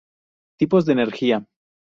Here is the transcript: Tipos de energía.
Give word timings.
Tipos 0.57 0.87
de 0.87 0.93
energía. 0.93 1.45